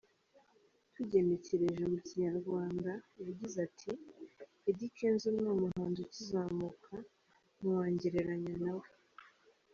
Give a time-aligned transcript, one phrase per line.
[0.95, 2.91] Tugenekereje mu Kinyarwanda
[3.25, 3.91] yagize ati
[4.69, 6.93] “Eddy Kenzo ni umuhanzi ukizamuka;
[7.57, 8.87] ntiwangereranya na we.